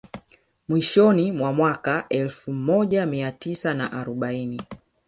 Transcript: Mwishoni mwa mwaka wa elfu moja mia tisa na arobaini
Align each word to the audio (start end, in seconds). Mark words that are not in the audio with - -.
Mwishoni 0.69 1.31
mwa 1.31 1.53
mwaka 1.53 1.93
wa 1.93 2.09
elfu 2.09 2.53
moja 2.53 3.05
mia 3.05 3.31
tisa 3.31 3.73
na 3.73 3.91
arobaini 3.91 4.61